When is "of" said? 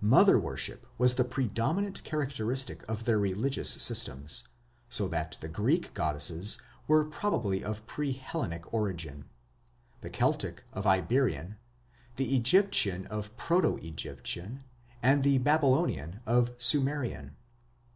2.88-3.06, 7.64-7.84, 10.72-10.86, 13.08-13.36, 16.24-16.52